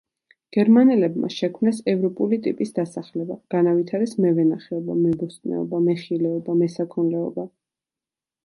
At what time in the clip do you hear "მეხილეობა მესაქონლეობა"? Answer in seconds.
5.91-7.47